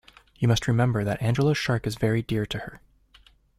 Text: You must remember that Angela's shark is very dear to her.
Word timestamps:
You 0.35 0.47
must 0.47 0.67
remember 0.67 1.03
that 1.03 1.21
Angela's 1.21 1.59
shark 1.59 1.85
is 1.85 1.93
very 1.95 2.23
dear 2.23 2.47
to 2.47 2.57
her. 2.57 2.81